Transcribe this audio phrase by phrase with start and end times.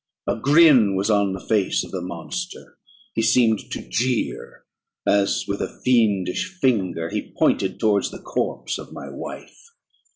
[0.25, 2.79] A grin was on the face of the monster;
[3.13, 4.63] he seemed to jeer,
[5.05, 9.59] as with his fiendish finger he pointed towards the corpse of my wife.